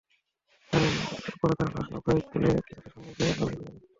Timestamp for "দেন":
3.65-3.75